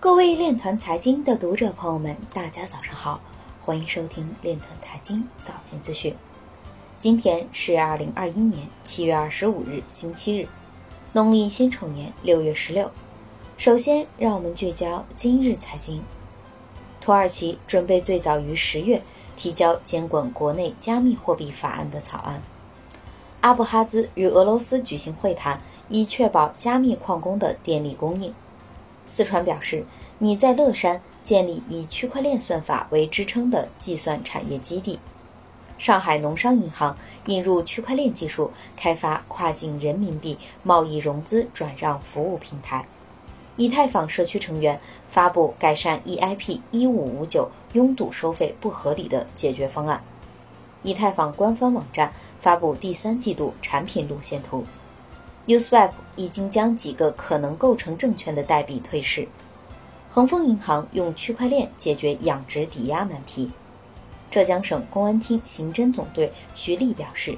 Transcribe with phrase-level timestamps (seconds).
[0.00, 3.20] 各位链团财经的读者朋友们，大家早上好，
[3.60, 6.14] 欢迎收听链团财经早间资讯。
[7.00, 10.46] 今天是二零二一年七月二十五日，星期日，
[11.12, 12.88] 农历辛丑年六月十六。
[13.56, 16.00] 首先，让我们聚焦今日财经。
[17.00, 19.02] 土耳其准备最早于十月
[19.36, 22.40] 提交监管国内加密货币法案的草案。
[23.40, 28.32] 阿布哈兹与俄罗斯举行会谈，以确保加密矿工的电力供应。
[29.08, 29.84] 四川表示，
[30.18, 35.00] 拟在乐山建立以区块链算法为支撑的计算产业基地。
[35.78, 42.84] 上海农商银行引入区块链技术，开发跨境人民币贸易融资转让服务平台。
[43.56, 44.80] 以太坊社区成员
[45.10, 50.02] 发布改善 EIP 一五五九拥堵收费不合理的解决方案。
[50.82, 54.64] 以太坊官方网站发布第三季度产品路线图。
[55.48, 59.26] Uswap 已经将几个可能构成证券的代币退市。
[60.10, 63.50] 恒丰银行用区块链解决养殖抵押难题。
[64.30, 67.34] 浙江省公安厅刑侦总队徐丽表示，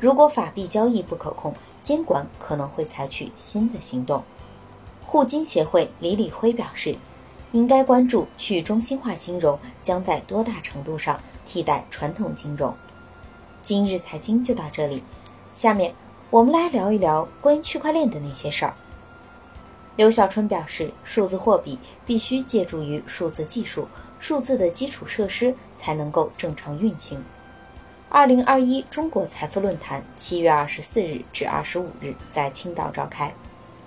[0.00, 4.20] 如果法币交易不可控，监管可能会采取新的行动。
[5.06, 6.96] 互金协会李李辉表示，
[7.52, 12.74] 应该关注去中心化金融将在多大程度上替代传统金融。
[13.62, 15.04] 今日财经就到这里，
[15.54, 15.94] 下面。
[16.34, 18.74] 我们来聊一聊关于区块链的那些事儿。
[19.94, 23.86] 刘小春表示，数字货币必须借助于数字技术，
[24.18, 27.22] 数字的基础设施才能够正常运行。
[28.08, 33.32] 二零二一中国财富论坛七月二十四日至二十五日在青岛召开。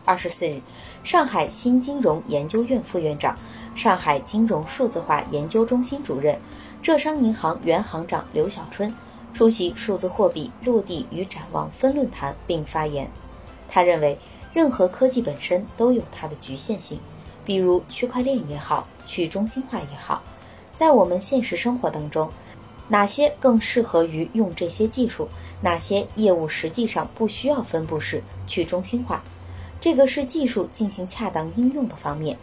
[0.05, 0.61] 二十四日，
[1.03, 3.37] 上海新金融研究院副院长、
[3.75, 6.39] 上海金融数字化研究中心主任、
[6.81, 8.89] 浙商银行原行长刘小春。
[9.37, 13.07] 出席数字货币落地与展望分论坛并发言，
[13.69, 14.17] 他认为，
[14.51, 16.99] 任何科技本身都有它的局限性，
[17.45, 20.23] 比如区块链也好，去中心化也好，
[20.75, 22.27] 在我们现实生活当中，
[22.87, 25.29] 哪些更适合于用这些技术，
[25.61, 29.21] 哪些业务实际上不需要分布式去中心化，
[29.79, 32.35] 这个是技术进行恰当应用的方面。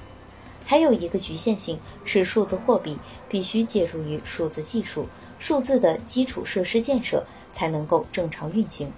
[0.65, 2.97] 还有一个局限性是，数字货币
[3.29, 5.07] 必须借助于数字技术。
[5.39, 8.91] 数字的基础设施建设才能够正常运行，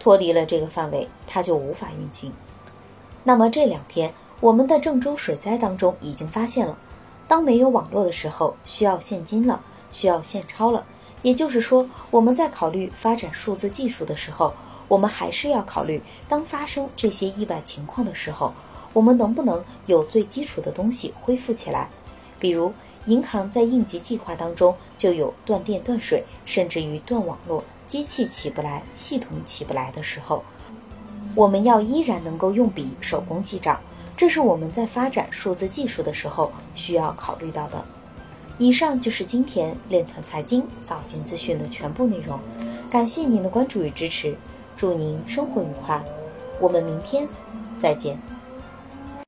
[0.00, 2.32] 脱离了这个范围，它就无法运行。
[3.22, 6.76] 那么这两天，我们的郑州水灾当中已经发现了，
[7.28, 9.60] 当没有网络的时候，需要现金了，
[9.92, 10.84] 需要现钞了。
[11.22, 14.52] 也就是说，我们在考虑发展数字技术的时候，
[14.88, 18.52] 我们还是要考虑，当发生这些意外情况的时候，
[18.94, 21.90] 我们能不能有最基础的东西恢复起来，
[22.40, 22.72] 比如。
[23.06, 30.42] 银行在应急计划当中就有断电断水，甚至于断网络、机器起不来、系统起不来的时候，
[31.34, 33.78] 我们要依然能够用笔手工记账，
[34.16, 37.84] 这是我们在发展数字技术的时候需要考虑到的。
[38.56, 42.40] 以上就是今天链团财经早间资讯的全部内容，
[42.90, 44.34] 感谢您的关注与支持，
[44.78, 46.02] 祝您生活愉快，
[46.58, 47.28] 我们明天
[47.78, 48.33] 再见。